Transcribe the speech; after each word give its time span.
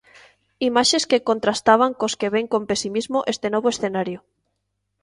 Imaxes 0.69 1.03
que 1.09 1.25
contrastaban 1.29 1.91
cos 1.99 2.13
que 2.19 2.31
ven 2.35 2.45
con 2.53 2.61
pesimismo 2.69 3.19
este 3.33 3.47
novo 3.53 3.67
escenario. 3.73 4.19